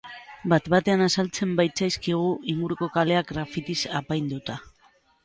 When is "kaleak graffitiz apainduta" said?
2.97-4.57